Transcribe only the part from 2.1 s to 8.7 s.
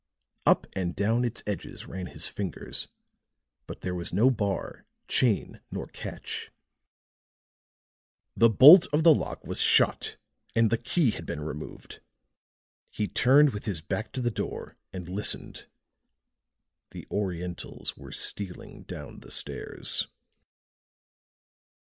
fingers; but there was no bar, chain nor catch; the